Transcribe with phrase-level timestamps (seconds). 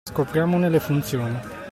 [0.09, 1.39] Scopriamone le funzioni.